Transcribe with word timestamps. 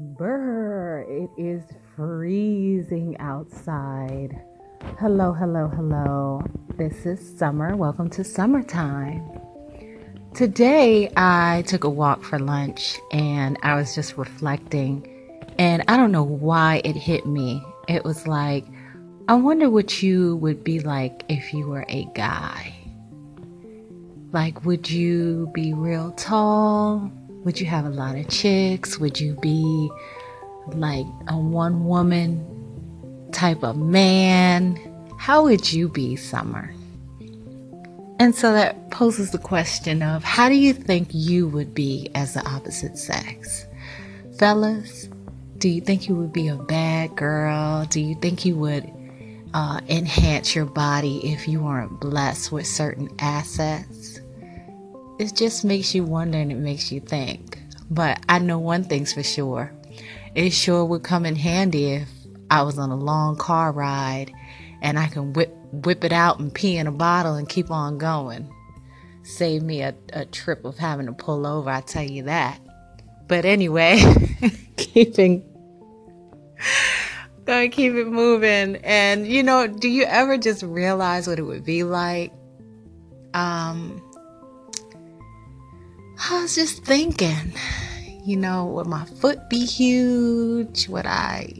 Brr, 0.00 1.04
it 1.08 1.28
is 1.36 1.64
freezing 1.96 3.16
outside. 3.18 4.40
Hello, 4.96 5.32
hello, 5.32 5.66
hello. 5.66 6.40
This 6.76 7.04
is 7.04 7.36
summer. 7.36 7.74
Welcome 7.74 8.08
to 8.10 8.22
summertime. 8.22 9.28
Today 10.34 11.12
I 11.16 11.64
took 11.66 11.82
a 11.82 11.90
walk 11.90 12.22
for 12.22 12.38
lunch 12.38 12.96
and 13.10 13.58
I 13.64 13.74
was 13.74 13.96
just 13.96 14.16
reflecting, 14.16 15.04
and 15.58 15.82
I 15.88 15.96
don't 15.96 16.12
know 16.12 16.22
why 16.22 16.80
it 16.84 16.94
hit 16.94 17.26
me. 17.26 17.60
It 17.88 18.04
was 18.04 18.28
like, 18.28 18.66
I 19.26 19.34
wonder 19.34 19.68
what 19.68 20.00
you 20.00 20.36
would 20.36 20.62
be 20.62 20.78
like 20.78 21.24
if 21.28 21.52
you 21.52 21.66
were 21.66 21.84
a 21.88 22.04
guy. 22.14 22.72
Like, 24.30 24.64
would 24.64 24.88
you 24.88 25.50
be 25.52 25.74
real 25.74 26.12
tall? 26.12 27.10
Would 27.44 27.60
you 27.60 27.66
have 27.66 27.84
a 27.84 27.90
lot 27.90 28.16
of 28.16 28.28
chicks? 28.28 28.98
Would 28.98 29.20
you 29.20 29.34
be 29.34 29.90
like 30.72 31.06
a 31.28 31.38
one 31.38 31.86
woman 31.86 33.30
type 33.32 33.62
of 33.62 33.76
man? 33.76 34.76
How 35.18 35.44
would 35.44 35.72
you 35.72 35.88
be, 35.88 36.16
Summer? 36.16 36.72
And 38.20 38.34
so 38.34 38.52
that 38.52 38.90
poses 38.90 39.30
the 39.30 39.38
question 39.38 40.02
of 40.02 40.24
how 40.24 40.48
do 40.48 40.56
you 40.56 40.72
think 40.72 41.08
you 41.12 41.46
would 41.48 41.74
be 41.74 42.10
as 42.14 42.34
the 42.34 42.44
opposite 42.46 42.98
sex? 42.98 43.64
Fellas, 44.38 45.08
do 45.58 45.68
you 45.68 45.80
think 45.80 46.08
you 46.08 46.16
would 46.16 46.32
be 46.32 46.48
a 46.48 46.56
bad 46.56 47.14
girl? 47.16 47.84
Do 47.84 48.00
you 48.00 48.16
think 48.16 48.44
you 48.44 48.56
would 48.56 48.90
uh, 49.54 49.80
enhance 49.88 50.54
your 50.54 50.64
body 50.66 51.32
if 51.32 51.46
you 51.46 51.62
weren't 51.62 52.00
blessed 52.00 52.50
with 52.50 52.66
certain 52.66 53.08
assets? 53.18 53.97
It 55.18 55.34
just 55.34 55.64
makes 55.64 55.94
you 55.94 56.04
wonder 56.04 56.38
and 56.38 56.52
it 56.52 56.58
makes 56.58 56.92
you 56.92 57.00
think. 57.00 57.60
But 57.90 58.24
I 58.28 58.38
know 58.38 58.58
one 58.58 58.84
thing's 58.84 59.12
for 59.12 59.22
sure. 59.22 59.72
It 60.34 60.50
sure 60.50 60.84
would 60.84 61.02
come 61.02 61.26
in 61.26 61.34
handy 61.34 61.94
if 61.94 62.08
I 62.50 62.62
was 62.62 62.78
on 62.78 62.90
a 62.90 62.96
long 62.96 63.36
car 63.36 63.72
ride 63.72 64.32
and 64.80 64.98
I 64.98 65.08
can 65.08 65.32
whip 65.32 65.54
whip 65.72 66.04
it 66.04 66.12
out 66.12 66.38
and 66.38 66.54
pee 66.54 66.76
in 66.76 66.86
a 66.86 66.92
bottle 66.92 67.34
and 67.34 67.48
keep 67.48 67.70
on 67.70 67.98
going. 67.98 68.48
Save 69.22 69.62
me 69.62 69.82
a, 69.82 69.94
a 70.12 70.24
trip 70.24 70.64
of 70.64 70.78
having 70.78 71.06
to 71.06 71.12
pull 71.12 71.46
over, 71.46 71.68
I 71.68 71.80
tell 71.82 72.04
you 72.04 72.22
that. 72.24 72.60
But 73.26 73.44
anyway, 73.44 74.00
keeping 74.76 75.44
gonna 77.44 77.68
keep 77.68 77.94
it 77.94 78.06
moving. 78.06 78.76
And 78.76 79.26
you 79.26 79.42
know, 79.42 79.66
do 79.66 79.88
you 79.88 80.04
ever 80.04 80.38
just 80.38 80.62
realize 80.62 81.26
what 81.26 81.38
it 81.38 81.42
would 81.42 81.64
be 81.64 81.82
like? 81.82 82.32
Um 83.34 84.02
I 86.30 86.42
was 86.42 86.54
just 86.54 86.84
thinking, 86.84 87.52
you 88.24 88.36
know, 88.36 88.66
would 88.66 88.86
my 88.86 89.06
foot 89.06 89.48
be 89.48 89.64
huge? 89.64 90.86
Would 90.88 91.06
I 91.06 91.54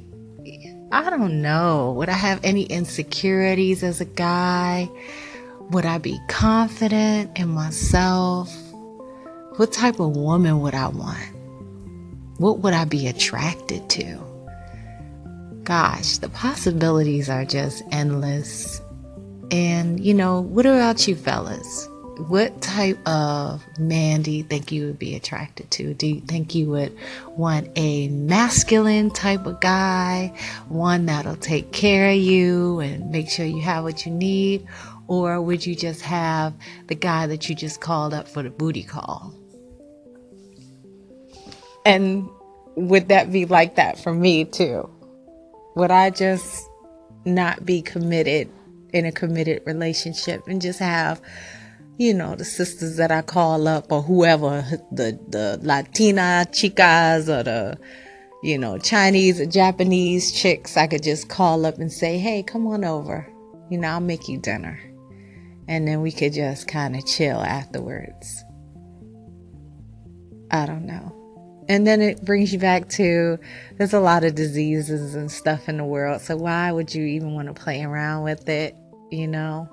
I 0.90 1.10
don't 1.10 1.42
know. 1.42 1.92
Would 1.96 2.08
I 2.08 2.14
have 2.14 2.40
any 2.42 2.64
insecurities 2.64 3.82
as 3.82 4.00
a 4.00 4.06
guy? 4.06 4.88
Would 5.70 5.84
I 5.84 5.98
be 5.98 6.18
confident 6.28 7.38
in 7.38 7.48
myself? 7.48 8.54
What 9.56 9.72
type 9.72 10.00
of 10.00 10.16
woman 10.16 10.60
would 10.60 10.74
I 10.74 10.88
want? 10.88 11.34
What 12.38 12.60
would 12.60 12.72
I 12.72 12.84
be 12.84 13.06
attracted 13.06 13.88
to? 13.90 14.18
Gosh, 15.64 16.18
the 16.18 16.28
possibilities 16.28 17.28
are 17.28 17.44
just 17.44 17.82
endless. 17.90 18.80
And, 19.50 20.00
you 20.00 20.14
know, 20.14 20.40
what 20.40 20.64
about 20.64 21.06
you 21.08 21.16
fellas? 21.16 21.88
What 22.18 22.60
type 22.60 22.98
of 23.06 23.64
man 23.78 24.22
do 24.22 24.30
you 24.30 24.42
think 24.42 24.72
you 24.72 24.86
would 24.86 24.98
be 24.98 25.14
attracted 25.14 25.70
to? 25.72 25.94
Do 25.94 26.06
you 26.06 26.20
think 26.20 26.54
you 26.54 26.66
would 26.70 26.96
want 27.28 27.70
a 27.76 28.08
masculine 28.08 29.10
type 29.10 29.46
of 29.46 29.60
guy, 29.60 30.32
one 30.68 31.06
that'll 31.06 31.36
take 31.36 31.72
care 31.72 32.10
of 32.10 32.16
you 32.16 32.80
and 32.80 33.10
make 33.10 33.30
sure 33.30 33.46
you 33.46 33.60
have 33.62 33.84
what 33.84 34.04
you 34.04 34.12
need? 34.12 34.66
Or 35.06 35.40
would 35.40 35.64
you 35.64 35.74
just 35.74 36.02
have 36.02 36.54
the 36.88 36.94
guy 36.94 37.26
that 37.28 37.48
you 37.48 37.54
just 37.54 37.80
called 37.80 38.12
up 38.12 38.28
for 38.28 38.42
the 38.42 38.50
booty 38.50 38.82
call? 38.82 39.32
And 41.86 42.28
would 42.74 43.08
that 43.08 43.32
be 43.32 43.46
like 43.46 43.76
that 43.76 43.98
for 43.98 44.12
me 44.12 44.44
too? 44.44 44.90
Would 45.76 45.90
I 45.90 46.10
just 46.10 46.68
not 47.24 47.64
be 47.64 47.80
committed 47.80 48.50
in 48.92 49.04
a 49.06 49.12
committed 49.12 49.62
relationship 49.66 50.46
and 50.46 50.60
just 50.60 50.78
have 50.78 51.20
you 51.98 52.14
know, 52.14 52.36
the 52.36 52.44
sisters 52.44 52.96
that 52.96 53.10
I 53.10 53.22
call 53.22 53.66
up 53.66 53.90
or 53.90 54.02
whoever, 54.02 54.64
the, 54.92 55.18
the 55.28 55.58
Latina 55.60 56.46
chicas 56.50 57.28
or 57.28 57.42
the, 57.42 57.76
you 58.42 58.56
know, 58.56 58.78
Chinese 58.78 59.40
or 59.40 59.46
Japanese 59.46 60.30
chicks, 60.30 60.76
I 60.76 60.86
could 60.86 61.02
just 61.02 61.28
call 61.28 61.66
up 61.66 61.78
and 61.78 61.92
say, 61.92 62.16
hey, 62.16 62.44
come 62.44 62.68
on 62.68 62.84
over. 62.84 63.28
You 63.68 63.78
know, 63.78 63.88
I'll 63.88 64.00
make 64.00 64.28
you 64.28 64.38
dinner. 64.38 64.80
And 65.66 65.88
then 65.88 66.00
we 66.00 66.12
could 66.12 66.32
just 66.32 66.68
kind 66.68 66.94
of 66.94 67.04
chill 67.04 67.40
afterwards. 67.40 68.44
I 70.52 70.66
don't 70.66 70.86
know. 70.86 71.14
And 71.68 71.86
then 71.86 72.00
it 72.00 72.24
brings 72.24 72.52
you 72.52 72.60
back 72.60 72.88
to 72.90 73.38
there's 73.76 73.92
a 73.92 74.00
lot 74.00 74.24
of 74.24 74.36
diseases 74.36 75.16
and 75.16 75.30
stuff 75.30 75.68
in 75.68 75.76
the 75.76 75.84
world. 75.84 76.22
So 76.22 76.36
why 76.36 76.70
would 76.70 76.94
you 76.94 77.04
even 77.04 77.34
want 77.34 77.48
to 77.48 77.54
play 77.54 77.82
around 77.82 78.22
with 78.22 78.48
it? 78.48 78.76
You 79.10 79.26
know? 79.26 79.68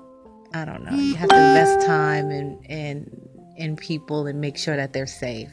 I 0.56 0.64
don't 0.64 0.84
know. 0.84 0.96
You 0.96 1.14
have 1.16 1.28
to 1.28 1.36
invest 1.36 1.86
time 1.86 2.30
in 2.30 2.58
in 2.64 3.28
in 3.56 3.76
people 3.76 4.26
and 4.26 4.40
make 4.40 4.56
sure 4.56 4.74
that 4.74 4.94
they're 4.94 5.06
safe. 5.06 5.50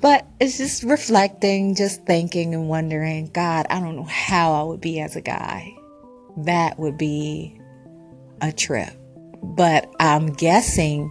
But 0.00 0.26
it's 0.40 0.56
just 0.56 0.82
reflecting, 0.82 1.74
just 1.74 2.04
thinking 2.06 2.54
and 2.54 2.68
wondering, 2.68 3.30
God, 3.34 3.66
I 3.68 3.80
don't 3.80 3.96
know 3.96 4.04
how 4.04 4.52
I 4.52 4.62
would 4.62 4.80
be 4.80 5.00
as 5.00 5.14
a 5.16 5.20
guy. 5.20 5.76
That 6.38 6.78
would 6.78 6.96
be 6.96 7.60
a 8.40 8.50
trip. 8.50 8.90
But 9.42 9.92
I'm 10.00 10.32
guessing, 10.32 11.10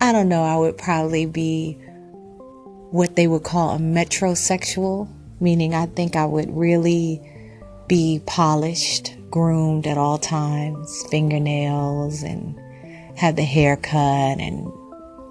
I 0.00 0.12
don't 0.12 0.28
know, 0.28 0.42
I 0.42 0.56
would 0.56 0.76
probably 0.76 1.24
be 1.24 1.74
what 2.90 3.16
they 3.16 3.28
would 3.28 3.44
call 3.44 3.76
a 3.76 3.78
metrosexual, 3.78 5.08
meaning 5.40 5.74
I 5.74 5.86
think 5.86 6.16
I 6.16 6.26
would 6.26 6.54
really 6.54 7.22
be 7.86 8.20
polished 8.26 9.15
groomed 9.30 9.86
at 9.86 9.98
all 9.98 10.18
times, 10.18 11.04
fingernails, 11.10 12.22
and 12.22 12.58
have 13.16 13.36
the 13.36 13.44
hair 13.44 13.76
cut 13.76 14.38
and 14.40 14.70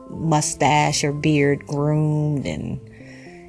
mustache 0.10 1.04
or 1.04 1.12
beard 1.12 1.66
groomed, 1.68 2.46
and 2.46 2.80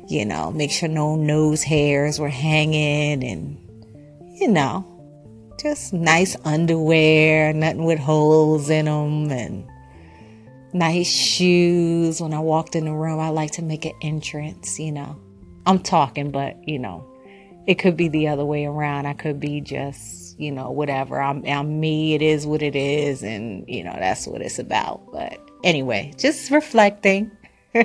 you 0.09 0.25
know, 0.25 0.51
make 0.53 0.71
sure 0.71 0.89
no 0.89 1.17
nose 1.17 1.62
hairs 1.62 2.19
were 2.19 2.29
hanging, 2.29 3.25
and 3.25 3.59
you 4.41 4.49
know, 4.49 4.84
just 5.61 5.93
nice 5.93 6.37
underwear, 6.45 7.53
nothing 7.53 7.84
with 7.84 7.99
holes 7.99 8.71
in 8.71 8.84
them, 8.84 9.31
and 9.31 9.67
nice 10.73 11.11
shoes. 11.11 12.21
When 12.21 12.34
I 12.34 12.41
walked 12.41 12.77
in 12.77 12.84
the 12.84 12.93
room, 12.93 13.19
I 13.19 13.31
like 13.31 13.53
to 13.53 13.63
make 13.63 13.84
an 13.84 13.95
entrance, 14.03 14.78
you 14.78 14.93
know. 14.93 15.17
I'm 15.67 15.81
talking, 15.81 16.31
but 16.31 16.57
you 16.69 16.78
know, 16.78 17.05
it 17.66 17.77
could 17.77 17.97
be 17.97 18.09
the 18.09 18.28
other 18.28 18.44
way 18.44 18.65
around. 18.65 19.06
I 19.06 19.15
could 19.15 19.41
be 19.41 19.60
just 19.60 20.27
you 20.38 20.53
know, 20.53 20.71
whatever. 20.71 21.21
I'm, 21.21 21.44
I'm 21.47 21.81
me. 21.81 22.15
It 22.15 22.22
is 22.22 22.47
what 22.47 22.62
it 22.62 22.77
is. 22.77 23.22
And, 23.22 23.65
you 23.69 23.84
know, 23.84 23.94
that's 23.99 24.27
what 24.27 24.43
it's 24.43 24.59
about. 24.59 25.00
But 25.12 25.38
anyway, 25.65 26.12
just 26.16 26.50
reflecting. 26.50 27.31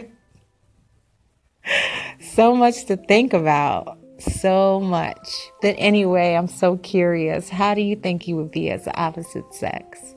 so 2.19 2.55
much 2.55 2.85
to 2.85 2.97
think 2.97 3.33
about. 3.33 3.97
So 4.19 4.79
much. 4.79 5.27
But 5.61 5.75
anyway, 5.77 6.35
I'm 6.35 6.47
so 6.47 6.77
curious. 6.77 7.49
How 7.49 7.73
do 7.73 7.81
you 7.81 7.95
think 7.95 8.27
you 8.27 8.35
would 8.35 8.51
be 8.51 8.69
as 8.69 8.85
the 8.85 8.95
opposite 8.99 9.53
sex? 9.53 10.15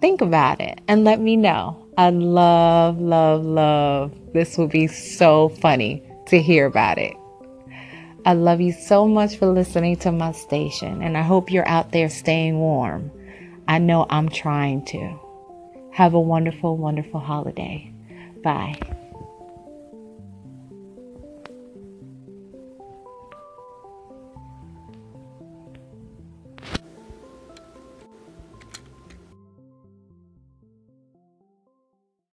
Think 0.00 0.20
about 0.20 0.60
it 0.60 0.80
and 0.88 1.04
let 1.04 1.20
me 1.20 1.36
know. 1.36 1.80
I 1.96 2.10
love, 2.10 3.00
love, 3.00 3.44
love. 3.44 4.12
This 4.34 4.58
would 4.58 4.70
be 4.70 4.88
so 4.88 5.48
funny 5.48 6.02
to 6.26 6.42
hear 6.42 6.66
about 6.66 6.98
it. 6.98 7.14
I 8.26 8.32
love 8.32 8.60
you 8.60 8.72
so 8.72 9.06
much 9.06 9.36
for 9.36 9.46
listening 9.46 9.96
to 9.96 10.10
my 10.10 10.32
station, 10.32 11.02
and 11.02 11.16
I 11.16 11.22
hope 11.22 11.50
you're 11.50 11.68
out 11.68 11.92
there 11.92 12.08
staying 12.08 12.58
warm. 12.58 13.10
I 13.68 13.78
know 13.78 14.06
I'm 14.08 14.30
trying 14.30 14.84
to. 14.86 15.20
Have 15.92 16.14
a 16.14 16.20
wonderful, 16.20 16.76
wonderful 16.76 17.20
holiday. 17.20 17.92
Bye. 18.42 18.93